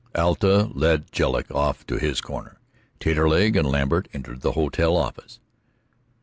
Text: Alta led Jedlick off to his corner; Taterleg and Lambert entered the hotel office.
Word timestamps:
Alta 0.15 0.71
led 0.73 1.11
Jedlick 1.11 1.51
off 1.51 1.85
to 1.85 1.99
his 1.99 2.21
corner; 2.21 2.57
Taterleg 2.99 3.55
and 3.55 3.69
Lambert 3.69 4.07
entered 4.15 4.41
the 4.41 4.53
hotel 4.53 4.97
office. 4.97 5.39